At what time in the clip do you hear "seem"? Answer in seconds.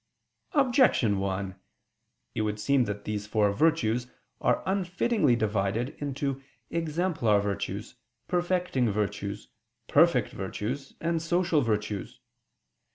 2.59-2.85